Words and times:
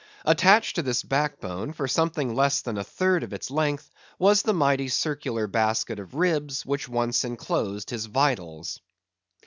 Attached 0.25 0.77
to 0.77 0.81
this 0.81 1.03
back 1.03 1.39
bone, 1.39 1.73
for 1.73 1.87
something 1.87 2.33
less 2.33 2.61
than 2.63 2.75
a 2.75 2.83
third 2.83 3.21
of 3.21 3.33
its 3.33 3.51
length, 3.51 3.91
was 4.17 4.41
the 4.41 4.51
mighty 4.51 4.87
circular 4.87 5.45
basket 5.45 5.99
of 5.99 6.15
ribs 6.15 6.65
which 6.65 6.89
once 6.89 7.23
enclosed 7.23 7.91
his 7.91 8.07
vitals. 8.07 8.79